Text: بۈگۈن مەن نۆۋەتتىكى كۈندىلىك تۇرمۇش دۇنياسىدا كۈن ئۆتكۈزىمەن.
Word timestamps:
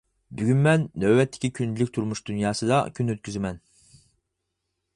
بۈگۈن 0.37 0.61
مەن 0.67 0.85
نۆۋەتتىكى 1.03 1.51
كۈندىلىك 1.59 1.91
تۇرمۇش 1.97 2.23
دۇنياسىدا 2.29 2.81
كۈن 3.01 3.15
ئۆتكۈزىمەن. 3.15 3.61